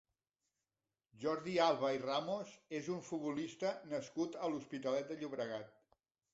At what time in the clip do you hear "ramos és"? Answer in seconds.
2.07-2.91